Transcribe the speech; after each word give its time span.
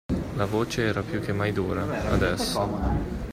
La 0.33 0.45
voce 0.45 0.81
era 0.81 1.03
più 1.03 1.19
che 1.19 1.31
mai 1.31 1.51
dura, 1.51 1.83
adesso. 2.09 3.29